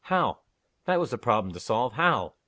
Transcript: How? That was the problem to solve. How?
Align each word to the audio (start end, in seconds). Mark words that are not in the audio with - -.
How? 0.05 0.39
That 0.85 0.99
was 0.99 1.11
the 1.11 1.19
problem 1.19 1.53
to 1.53 1.59
solve. 1.59 1.93
How? 1.93 2.33